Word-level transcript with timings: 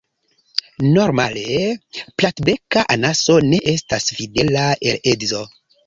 Normale 0.95 1.59
Platbeka 2.23 2.87
anaso 2.99 3.39
ne 3.53 3.63
estas 3.77 4.13
fidela 4.21 4.69
al 4.77 5.03
edzo. 5.17 5.49